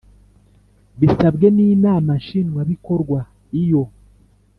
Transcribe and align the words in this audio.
Bisabwe 0.99 1.47
n 1.55 1.57
inama 1.71 2.11
nshinwabikorwa 2.19 3.19
iyo 3.61 3.83